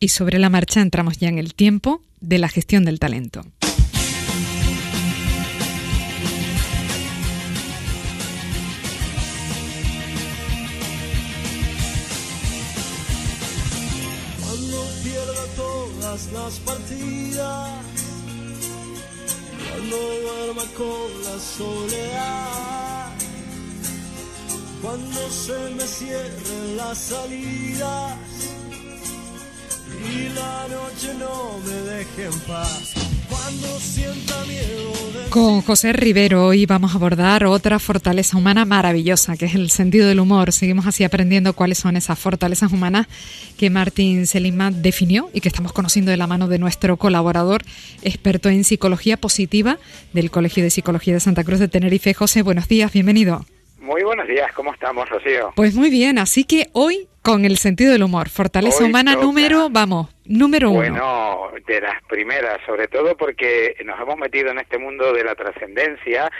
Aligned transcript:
y 0.00 0.08
sobre 0.08 0.38
la 0.38 0.48
marcha 0.48 0.80
entramos 0.80 1.18
ya 1.18 1.28
en 1.28 1.38
el 1.38 1.54
tiempo 1.54 2.02
de 2.20 2.38
la 2.38 2.48
gestión 2.48 2.86
del 2.86 2.98
talento. 2.98 3.44
Cuando 14.42 14.86
pierda 15.04 15.46
todas 15.54 16.32
las 16.32 16.58
partidas, 16.60 17.70
cuando 19.68 19.96
duerma 19.96 20.62
con 20.78 21.24
la 21.24 21.38
soledad, 21.38 23.12
cuando 24.80 25.30
se 25.30 25.74
me 25.74 25.84
cierren 25.84 26.76
las 26.78 26.96
salidas 26.96 28.16
y 29.98 30.28
la 30.34 30.66
noche 30.68 31.14
no 31.18 31.58
me 31.64 31.90
deje 31.90 32.24
en 32.26 32.40
paz. 32.40 32.94
Cuando 33.28 33.78
sienta 33.78 34.44
miedo 34.46 34.92
de 35.12 35.30
Con 35.30 35.60
José 35.62 35.92
Rivero 35.92 36.46
hoy 36.46 36.66
vamos 36.66 36.92
a 36.92 36.96
abordar 36.96 37.44
otra 37.44 37.78
fortaleza 37.78 38.36
humana 38.36 38.64
maravillosa, 38.64 39.36
que 39.36 39.46
es 39.46 39.54
el 39.54 39.70
sentido 39.70 40.08
del 40.08 40.20
humor. 40.20 40.52
Seguimos 40.52 40.86
así 40.86 41.04
aprendiendo 41.04 41.52
cuáles 41.52 41.78
son 41.78 41.96
esas 41.96 42.18
fortalezas 42.18 42.72
humanas 42.72 43.06
que 43.58 43.70
Martín 43.70 44.26
Seligman 44.26 44.82
definió 44.82 45.30
y 45.32 45.40
que 45.40 45.48
estamos 45.48 45.72
conociendo 45.72 46.10
de 46.10 46.16
la 46.16 46.26
mano 46.26 46.48
de 46.48 46.58
nuestro 46.58 46.96
colaborador, 46.96 47.62
experto 48.02 48.48
en 48.48 48.64
psicología 48.64 49.16
positiva 49.16 49.78
del 50.12 50.30
Colegio 50.30 50.62
de 50.62 50.70
Psicología 50.70 51.14
de 51.14 51.20
Santa 51.20 51.44
Cruz 51.44 51.58
de 51.58 51.68
Tenerife. 51.68 52.14
José, 52.14 52.42
buenos 52.42 52.68
días, 52.68 52.92
bienvenido. 52.92 53.44
Muy 53.80 54.02
buenos 54.02 54.28
días, 54.28 54.52
¿cómo 54.54 54.72
estamos, 54.72 55.08
Rocío? 55.08 55.52
Pues 55.56 55.74
muy 55.74 55.90
bien, 55.90 56.18
así 56.18 56.44
que 56.44 56.68
hoy 56.72 57.08
con 57.22 57.44
el 57.44 57.58
sentido 57.58 57.92
del 57.92 58.02
humor, 58.02 58.28
fortaleza 58.28 58.82
Hoy 58.82 58.90
humana 58.90 59.12
toca. 59.14 59.24
número, 59.24 59.68
vamos, 59.70 60.08
número 60.24 60.70
uno. 60.70 60.78
Bueno, 60.78 61.50
de 61.66 61.80
las 61.80 62.02
primeras, 62.04 62.58
sobre 62.66 62.88
todo 62.88 63.16
porque 63.16 63.76
nos 63.84 64.00
hemos 64.00 64.16
metido 64.16 64.50
en 64.50 64.58
este 64.58 64.78
mundo 64.78 65.12
de 65.12 65.24
la 65.24 65.34
trascendencia 65.34 66.30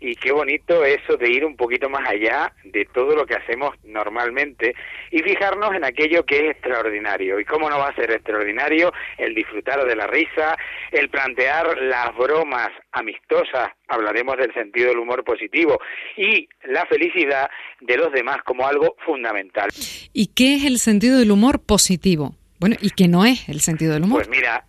y 0.00 0.14
qué 0.16 0.32
bonito 0.32 0.84
eso 0.84 1.16
de 1.16 1.30
ir 1.30 1.44
un 1.44 1.56
poquito 1.56 1.88
más 1.88 2.08
allá 2.08 2.52
de 2.64 2.84
todo 2.86 3.14
lo 3.14 3.26
que 3.26 3.34
hacemos 3.34 3.74
normalmente 3.84 4.74
y 5.10 5.20
fijarnos 5.20 5.74
en 5.74 5.84
aquello 5.84 6.24
que 6.24 6.36
es 6.36 6.50
extraordinario. 6.52 7.40
¿Y 7.40 7.44
cómo 7.44 7.68
no 7.70 7.78
va 7.78 7.88
a 7.88 7.94
ser 7.94 8.10
extraordinario 8.10 8.92
el 9.18 9.34
disfrutar 9.34 9.84
de 9.84 9.96
la 9.96 10.06
risa, 10.06 10.56
el 10.92 11.08
plantear 11.08 11.78
las 11.78 12.16
bromas 12.16 12.70
amistosas, 12.92 13.70
hablaremos 13.88 14.36
del 14.36 14.52
sentido 14.54 14.88
del 14.88 14.98
humor 14.98 15.24
positivo 15.24 15.78
y 16.16 16.48
la 16.64 16.86
felicidad 16.86 17.50
de 17.80 17.96
los 17.96 18.12
demás 18.12 18.38
como 18.44 18.66
algo 18.66 18.96
fundamental? 19.04 19.70
¿Y 20.12 20.28
qué 20.28 20.56
es 20.56 20.64
el 20.64 20.78
sentido 20.78 21.18
del 21.18 21.30
humor 21.30 21.60
positivo? 21.60 22.34
Bueno, 22.58 22.76
¿y 22.80 22.90
qué 22.90 23.06
no 23.06 23.26
es 23.26 23.48
el 23.50 23.60
sentido 23.60 23.92
del 23.92 24.04
humor? 24.04 24.24
Pues 24.24 24.30
mira, 24.30 24.64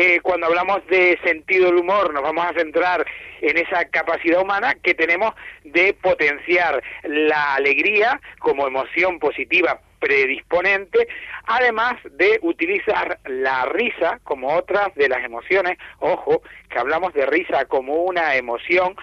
eh, 0.00 0.20
cuando 0.22 0.46
hablamos 0.46 0.86
de 0.86 1.18
sentido 1.24 1.66
del 1.66 1.78
humor 1.78 2.14
nos 2.14 2.22
vamos 2.22 2.46
a 2.46 2.52
centrar 2.52 3.04
en 3.40 3.58
esa 3.58 3.84
capacidad 3.86 4.40
humana 4.40 4.76
que 4.76 4.94
tenemos 4.94 5.34
de 5.64 5.92
potenciar 5.92 6.80
la 7.02 7.56
alegría 7.56 8.20
como 8.38 8.68
emoción 8.68 9.18
positiva 9.18 9.80
predisponente, 9.98 11.08
además 11.46 11.94
de 12.12 12.38
utilizar 12.42 13.18
la 13.24 13.64
risa 13.64 14.20
como 14.22 14.54
otras 14.54 14.94
de 14.94 15.08
las 15.08 15.24
emociones, 15.24 15.76
ojo, 15.98 16.42
que 16.70 16.78
hablamos 16.78 17.12
de 17.14 17.26
risa 17.26 17.64
como 17.64 18.04
una 18.04 18.36
emoción 18.36 18.94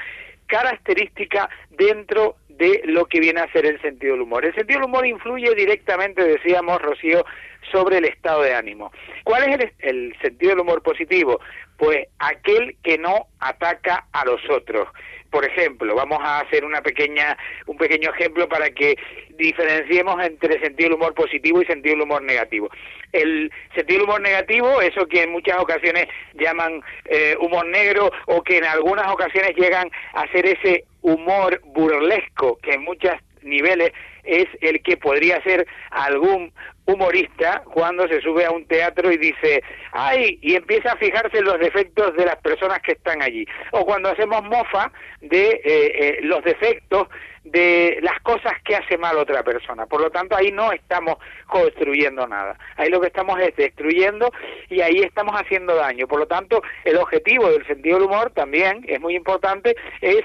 característica 0.47 1.49
dentro 1.71 2.37
de 2.58 2.81
lo 2.86 3.06
que 3.06 3.20
viene 3.20 3.42
a 3.42 3.52
ser 3.52 3.66
el 3.66 3.81
sentido 3.81 4.14
del 4.14 4.22
humor. 4.22 4.45
El 4.45 4.56
sentido 4.56 4.80
del 4.80 4.89
humor 4.89 5.06
influye 5.06 5.53
directamente, 5.56 6.23
decíamos 6.23 6.81
Rocío, 6.81 7.25
sobre 7.72 7.98
el 7.98 8.06
estado 8.06 8.42
de 8.44 8.53
ánimo. 8.53 8.92
¿Cuál 9.23 9.44
es 9.52 9.72
el, 9.80 10.16
sentido 10.22 10.52
del 10.52 10.59
humor 10.59 10.81
positivo? 10.81 11.39
Pues 11.78 12.08
aquel 12.20 12.78
que 12.83 12.98
no 12.98 13.28
ataca 13.39 14.06
a 14.11 14.26
los 14.26 14.42
otros. 14.50 14.88
Por 15.30 15.44
ejemplo, 15.44 15.95
vamos 15.95 16.20
a 16.22 16.39
hacer 16.39 16.64
una 16.64 16.82
pequeña, 16.82 17.38
un 17.65 17.77
pequeño 17.77 18.11
ejemplo 18.11 18.48
para 18.48 18.70
que 18.70 18.95
diferenciemos 19.32 20.23
entre 20.23 20.61
sentido 20.61 20.89
del 20.89 20.98
humor 20.98 21.14
positivo 21.14 21.61
y 21.61 21.65
sentido 21.65 21.95
del 21.95 22.04
humor 22.04 22.21
negativo. 22.21 22.70
El 23.11 23.52
sentido 23.73 23.99
del 23.99 24.08
humor 24.08 24.21
negativo, 24.21 24.82
eso 24.82 25.05
que 25.08 25.23
en 25.23 25.32
muchas 25.32 25.58
ocasiones 25.60 26.08
llaman 26.36 26.82
eh, 27.05 27.36
humor 27.42 27.65
negro 27.65 28.11
o 28.27 28.42
que 28.44 28.60
en 28.60 28.65
algunas 28.65 29.11
ocasiones 29.11 29.54
llegan 29.58 29.89
a 30.14 30.26
ser 30.32 30.45
ese 30.45 30.86
humor 31.05 31.61
burlesco 31.66 32.58
que 32.58 32.73
en 32.73 32.83
muchos 32.83 33.14
niveles 33.43 33.92
es 34.23 34.48
el 34.61 34.82
que 34.82 34.98
podría 34.98 35.42
ser 35.43 35.67
algún 35.92 36.52
humorista 36.86 37.64
cuando 37.71 38.08
se 38.08 38.21
sube 38.21 38.45
a 38.45 38.52
un 38.52 38.66
teatro 38.66 39.11
y 39.11 39.17
dice, 39.17 39.64
ay, 39.92 40.39
y 40.42 40.55
empieza 40.55 40.94
a 40.94 40.98
fijarse 40.98 41.38
en 41.38 41.45
los 41.45 41.60
defectos 41.60 42.15
de 42.15 42.26
las 42.26 42.38
personas 42.38 42.80
que 42.82 42.94
están 42.94 43.21
allí. 43.21 43.45
O 43.71 43.86
cuando 43.86 44.10
hacemos 44.10 44.44
mofa 44.44 44.92
de 45.21 45.49
eh, 45.49 45.61
eh, 45.64 46.20
los 46.23 46.44
defectos 46.44 47.08
de 47.44 47.99
las 48.02 48.20
cosas 48.21 48.54
que 48.64 48.76
hace 48.76 48.98
mal 48.98 49.17
otra 49.17 49.44
persona. 49.44 49.86
Por 49.86 50.02
lo 50.02 50.10
tanto, 50.10 50.36
ahí 50.36 50.52
no 50.52 50.71
estamos 50.71 51.17
construyendo 51.45 52.27
nada. 52.27 52.58
Ahí 52.77 52.89
lo 52.89 52.99
que 52.99 53.08
estamos 53.08 53.39
es 53.39 53.55
destruyendo 53.55 54.32
y 54.70 54.82
ahí 54.82 55.02
estamos 55.02 55.36
haciendo 55.39 55.76
daño. 55.76 56.08
Por 56.08 56.20
lo 56.20 56.27
tanto, 56.27 56.64
el 56.83 56.98
objetivo 56.98 57.49
del 57.52 57.65
sentido 57.67 57.98
del 57.98 58.08
humor 58.08 58.32
también 58.32 58.83
es 58.88 58.99
muy 58.99 59.15
importante, 59.15 59.76
es 60.02 60.23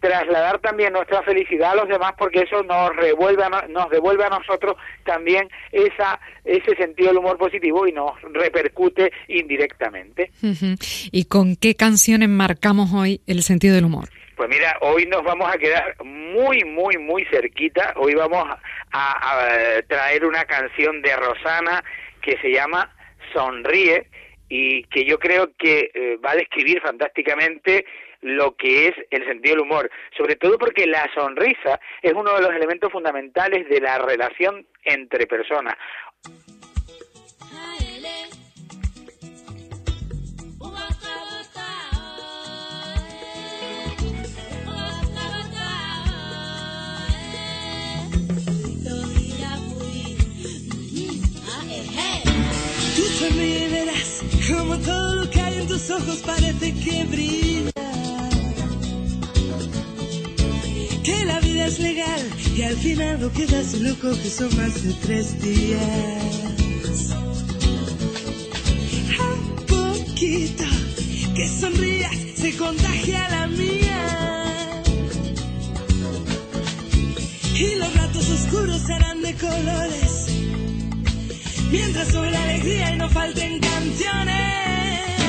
trasladar 0.00 0.58
también 0.60 0.92
nuestra 0.94 1.22
felicidad 1.22 1.72
a 1.72 1.74
los 1.76 1.88
demás 1.88 2.12
porque 2.18 2.40
eso 2.40 2.62
nos 2.62 2.94
revuelve 2.96 3.44
a 3.44 3.48
no- 3.50 3.68
nos 3.68 3.90
devuelve 3.90 4.24
a 4.24 4.30
nosotros 4.30 4.76
también 5.04 5.48
esa 5.72 6.18
ese 6.44 6.74
sentido 6.76 7.08
del 7.10 7.18
humor 7.18 7.36
positivo 7.38 7.86
y 7.86 7.92
nos 7.92 8.20
repercute 8.22 9.12
indirectamente. 9.28 10.30
¿Y 11.12 11.24
con 11.26 11.56
qué 11.56 11.74
canciones 11.74 12.28
marcamos 12.28 12.92
hoy 12.94 13.20
el 13.26 13.42
sentido 13.42 13.74
del 13.74 13.84
humor? 13.84 14.08
Pues 14.36 14.48
mira, 14.48 14.78
hoy 14.80 15.04
nos 15.04 15.22
vamos 15.22 15.52
a 15.54 15.58
quedar 15.58 15.94
muy, 16.02 16.64
muy, 16.64 16.96
muy 16.96 17.26
cerquita. 17.26 17.92
Hoy 17.96 18.14
vamos 18.14 18.42
a, 18.90 19.76
a 19.80 19.82
traer 19.82 20.24
una 20.24 20.46
canción 20.46 21.02
de 21.02 21.14
Rosana 21.14 21.84
que 22.22 22.38
se 22.38 22.50
llama 22.50 22.90
Sonríe 23.34 24.06
y 24.48 24.84
que 24.84 25.04
yo 25.04 25.18
creo 25.18 25.50
que 25.58 25.90
eh, 25.92 26.16
va 26.24 26.30
a 26.32 26.36
describir 26.36 26.80
fantásticamente 26.80 27.84
lo 28.22 28.54
que 28.56 28.88
es 28.88 28.94
el 29.10 29.24
sentido 29.26 29.56
del 29.56 29.64
humor, 29.64 29.90
sobre 30.16 30.36
todo 30.36 30.58
porque 30.58 30.86
la 30.86 31.08
sonrisa 31.14 31.80
es 32.02 32.12
uno 32.12 32.34
de 32.34 32.42
los 32.42 32.52
elementos 32.52 32.92
fundamentales 32.92 33.68
de 33.68 33.80
la 33.80 33.98
relación 33.98 34.66
entre 34.84 35.26
personas. 35.26 35.76
Tú 52.96 53.36
verás 53.36 54.22
como 54.50 54.78
todo 54.78 55.14
lo 55.16 55.30
que 55.30 55.40
hay 55.40 55.58
en 55.58 55.68
tus 55.68 55.90
ojos 55.90 56.22
parece 56.26 56.74
que 56.74 57.04
brilla. 57.04 57.59
Es 61.70 61.78
legal 61.78 62.20
y 62.56 62.62
al 62.62 62.76
final 62.76 63.20
no 63.20 63.30
queda 63.32 63.62
si 63.62 63.78
lo 63.78 63.94
coges 64.00 64.34
son 64.34 64.56
más 64.56 64.82
de 64.82 64.92
tres 64.94 65.40
días. 65.40 67.12
A 69.20 69.66
poquito 69.68 70.64
que 71.36 71.48
sonrías 71.48 72.16
se 72.34 72.56
contagia 72.56 73.28
la 73.28 73.46
mía. 73.46 74.82
Y 77.54 77.74
los 77.76 77.94
ratos 77.94 78.28
oscuros 78.30 78.80
serán 78.82 79.22
de 79.22 79.34
colores. 79.34 80.26
Mientras 81.70 82.08
sube 82.08 82.30
la 82.32 82.42
alegría 82.42 82.94
y 82.94 82.96
no 82.96 83.08
falten 83.10 83.60
canciones. 83.60 85.19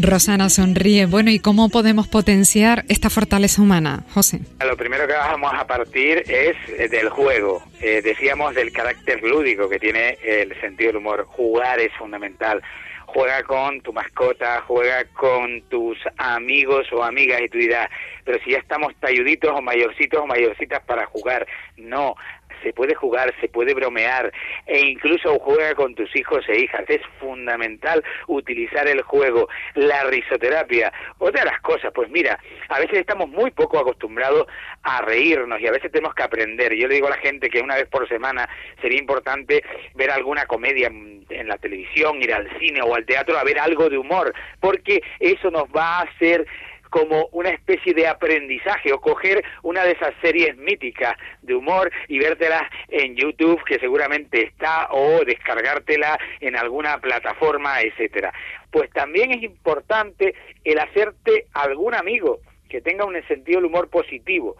Rosana 0.00 0.48
sonríe. 0.48 1.06
Bueno, 1.06 1.30
¿y 1.30 1.40
cómo 1.40 1.68
podemos 1.68 2.08
potenciar 2.08 2.84
esta 2.88 3.10
fortaleza 3.10 3.62
humana, 3.62 4.04
José? 4.14 4.40
Lo 4.64 4.76
primero 4.76 5.06
que 5.06 5.12
vamos 5.12 5.52
a 5.54 5.66
partir 5.66 6.18
es 6.28 6.56
eh, 6.78 6.88
del 6.88 7.08
juego. 7.08 7.62
Eh, 7.80 8.00
decíamos 8.02 8.54
del 8.54 8.72
carácter 8.72 9.22
lúdico 9.22 9.68
que 9.68 9.78
tiene 9.78 10.18
el 10.22 10.58
sentido 10.60 10.88
del 10.88 10.96
humor. 10.98 11.24
Jugar 11.26 11.80
es 11.80 11.92
fundamental. 11.98 12.62
Juega 13.06 13.42
con 13.42 13.80
tu 13.80 13.92
mascota, 13.92 14.62
juega 14.66 15.04
con 15.14 15.62
tus 15.62 15.96
amigos 16.18 16.86
o 16.92 17.02
amigas 17.02 17.40
y 17.40 17.48
tú 17.48 17.56
dirás, 17.56 17.88
pero 18.22 18.38
si 18.44 18.50
ya 18.50 18.58
estamos 18.58 18.94
talluditos 19.00 19.50
o 19.50 19.62
mayorcitos 19.62 20.20
o 20.20 20.26
mayorcitas 20.26 20.82
para 20.84 21.06
jugar. 21.06 21.46
No, 21.78 22.14
se 22.62 22.72
puede 22.72 22.94
jugar, 22.94 23.34
se 23.40 23.48
puede 23.48 23.74
bromear 23.74 24.32
e 24.66 24.80
incluso 24.80 25.38
juega 25.38 25.74
con 25.74 25.94
tus 25.94 26.14
hijos 26.16 26.44
e 26.48 26.60
hijas. 26.60 26.84
Es 26.88 27.02
fundamental 27.20 28.02
utilizar 28.26 28.86
el 28.88 29.02
juego, 29.02 29.48
la 29.74 30.04
risoterapia. 30.04 30.92
Otra 31.18 31.44
de 31.44 31.50
las 31.50 31.60
cosas, 31.60 31.92
pues 31.94 32.10
mira, 32.10 32.38
a 32.68 32.80
veces 32.80 32.98
estamos 32.98 33.28
muy 33.28 33.50
poco 33.50 33.78
acostumbrados 33.78 34.46
a 34.82 35.02
reírnos 35.02 35.60
y 35.60 35.66
a 35.66 35.72
veces 35.72 35.92
tenemos 35.92 36.14
que 36.14 36.22
aprender. 36.22 36.74
Yo 36.74 36.88
le 36.88 36.94
digo 36.94 37.06
a 37.06 37.10
la 37.10 37.18
gente 37.18 37.50
que 37.50 37.60
una 37.60 37.76
vez 37.76 37.88
por 37.88 38.08
semana 38.08 38.48
sería 38.80 38.98
importante 38.98 39.62
ver 39.94 40.10
alguna 40.10 40.46
comedia 40.46 40.88
en 40.88 41.48
la 41.48 41.58
televisión, 41.58 42.22
ir 42.22 42.32
al 42.32 42.48
cine 42.58 42.80
o 42.82 42.94
al 42.94 43.04
teatro 43.04 43.38
a 43.38 43.44
ver 43.44 43.58
algo 43.58 43.88
de 43.88 43.98
humor, 43.98 44.32
porque 44.60 45.02
eso 45.20 45.50
nos 45.50 45.64
va 45.64 45.98
a 45.98 46.02
hacer 46.02 46.46
como 46.88 47.28
una 47.32 47.50
especie 47.50 47.94
de 47.94 48.06
aprendizaje 48.06 48.92
o 48.92 49.00
coger 49.00 49.44
una 49.62 49.84
de 49.84 49.92
esas 49.92 50.14
series 50.22 50.56
míticas 50.56 51.16
de 51.42 51.54
humor 51.54 51.90
y 52.08 52.18
vértelas 52.18 52.62
en 52.88 53.16
YouTube 53.16 53.62
que 53.64 53.78
seguramente 53.78 54.44
está 54.44 54.88
o 54.90 55.24
descargártela 55.24 56.18
en 56.40 56.56
alguna 56.56 56.98
plataforma, 56.98 57.80
etcétera. 57.80 58.32
Pues 58.70 58.90
también 58.90 59.32
es 59.32 59.42
importante 59.42 60.34
el 60.64 60.78
hacerte 60.78 61.46
algún 61.54 61.94
amigo 61.94 62.40
que 62.68 62.80
tenga 62.80 63.04
un 63.04 63.14
sentido 63.26 63.58
del 63.58 63.66
humor 63.66 63.88
positivo. 63.88 64.56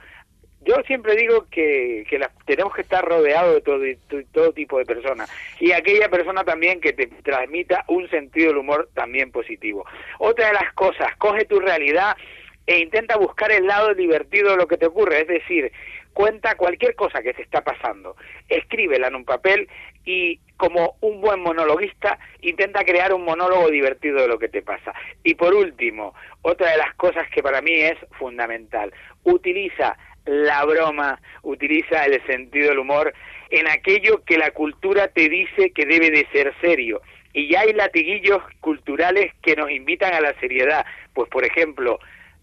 Yo 0.68 0.74
siempre 0.86 1.16
digo 1.16 1.46
que, 1.50 2.04
que 2.10 2.20
tenemos 2.44 2.74
que 2.74 2.82
estar 2.82 3.02
rodeados 3.02 3.54
de 3.54 3.60
todo, 3.62 3.78
de 3.78 3.96
todo, 4.32 4.52
tipo 4.52 4.76
de 4.76 4.84
personas 4.84 5.32
y 5.58 5.72
aquella 5.72 6.10
persona 6.10 6.44
también 6.44 6.78
que 6.82 6.92
te 6.92 7.06
transmita 7.06 7.86
un 7.88 8.06
sentido 8.10 8.48
del 8.48 8.58
humor 8.58 8.90
también 8.92 9.32
positivo. 9.32 9.86
Otra 10.18 10.48
de 10.48 10.52
las 10.52 10.74
cosas, 10.74 11.16
coge 11.16 11.46
tu 11.46 11.58
realidad 11.58 12.18
e 12.66 12.80
intenta 12.80 13.16
buscar 13.16 13.50
el 13.50 13.66
lado 13.66 13.94
divertido 13.94 14.50
de 14.50 14.58
lo 14.58 14.68
que 14.68 14.76
te 14.76 14.84
ocurre, 14.84 15.22
es 15.22 15.28
decir, 15.28 15.72
cuenta 16.12 16.54
cualquier 16.56 16.94
cosa 16.96 17.22
que 17.22 17.32
te 17.32 17.40
está 17.40 17.62
pasando, 17.62 18.16
escríbela 18.50 19.08
en 19.08 19.14
un 19.14 19.24
papel 19.24 19.70
y 20.04 20.38
como 20.58 20.96
un 21.00 21.22
buen 21.22 21.40
monologuista 21.40 22.18
intenta 22.42 22.84
crear 22.84 23.14
un 23.14 23.24
monólogo 23.24 23.70
divertido 23.70 24.20
de 24.20 24.28
lo 24.28 24.38
que 24.38 24.48
te 24.50 24.60
pasa. 24.60 24.92
Y 25.24 25.34
por 25.34 25.54
último, 25.54 26.12
otra 26.42 26.72
de 26.72 26.76
las 26.76 26.94
cosas 26.96 27.26
que 27.30 27.42
para 27.42 27.62
mí 27.62 27.72
es 27.72 27.96
fundamental, 28.18 28.92
utiliza 29.22 29.96
la 30.28 30.64
broma, 30.64 31.20
utiliza 31.42 32.04
el 32.04 32.24
sentido 32.26 32.68
del 32.68 32.78
humor 32.78 33.14
en 33.50 33.66
aquello 33.66 34.22
que 34.24 34.36
la 34.36 34.50
cultura 34.50 35.08
te 35.08 35.28
dice 35.28 35.70
que 35.70 35.86
debe 35.86 36.10
de 36.10 36.26
ser 36.32 36.54
serio. 36.60 37.00
Y 37.32 37.50
ya 37.50 37.60
hay 37.60 37.72
latiguillos 37.72 38.42
culturales 38.60 39.32
que 39.42 39.56
nos 39.56 39.70
invitan 39.70 40.12
a 40.12 40.20
la 40.20 40.38
seriedad. 40.40 40.84
Pues, 41.14 41.28
por 41.30 41.44
ejemplo, 41.44 41.98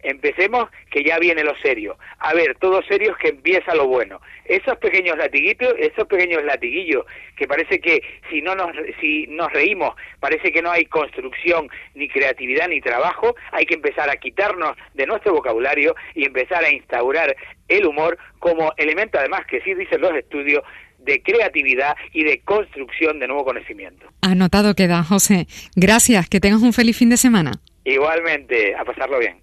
empecemos 0.05 0.69
que 0.89 1.03
ya 1.03 1.19
viene 1.19 1.43
lo 1.43 1.55
serio. 1.57 1.97
A 2.19 2.33
ver, 2.33 2.55
todo 2.59 2.81
serio 2.83 3.11
es 3.11 3.17
que 3.17 3.29
empieza 3.29 3.75
lo 3.75 3.87
bueno. 3.87 4.21
Esos 4.45 4.77
pequeños 4.77 5.17
latiguitos, 5.17 5.73
esos 5.77 6.07
pequeños 6.07 6.43
latiguillos 6.43 7.05
que 7.35 7.47
parece 7.47 7.79
que 7.79 8.01
si 8.29 8.41
no 8.41 8.55
nos 8.55 8.71
si 9.01 9.27
nos 9.27 9.51
reímos, 9.51 9.95
parece 10.19 10.51
que 10.51 10.61
no 10.61 10.71
hay 10.71 10.85
construcción 10.85 11.69
ni 11.95 12.07
creatividad 12.07 12.67
ni 12.67 12.81
trabajo, 12.81 13.35
hay 13.51 13.65
que 13.65 13.73
empezar 13.73 14.09
a 14.09 14.17
quitarnos 14.17 14.77
de 14.93 15.05
nuestro 15.05 15.33
vocabulario 15.33 15.95
y 16.13 16.25
empezar 16.25 16.63
a 16.63 16.71
instaurar 16.71 17.35
el 17.67 17.85
humor 17.85 18.17
como 18.39 18.73
elemento 18.77 19.17
además 19.17 19.45
que 19.47 19.61
sí 19.61 19.73
dicen 19.73 20.01
los 20.01 20.13
estudios 20.15 20.63
de 20.99 21.21
creatividad 21.21 21.95
y 22.13 22.23
de 22.23 22.41
construcción 22.41 23.19
de 23.19 23.27
nuevo 23.27 23.45
conocimiento. 23.45 24.07
Anotado 24.21 24.73
queda, 24.73 25.03
José. 25.03 25.47
Gracias, 25.75 26.27
que 26.29 26.39
tengas 26.39 26.61
un 26.61 26.73
feliz 26.73 26.97
fin 26.97 27.09
de 27.09 27.17
semana. 27.17 27.51
Igualmente, 27.83 28.75
a 28.75 28.83
pasarlo 28.83 29.19
bien. 29.19 29.37